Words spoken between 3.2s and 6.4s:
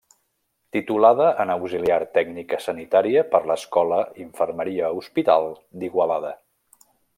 per l'Escola Infermeria Hospital d'Igualada.